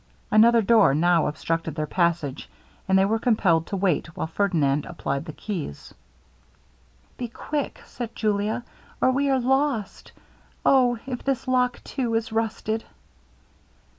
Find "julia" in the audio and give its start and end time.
8.15-8.63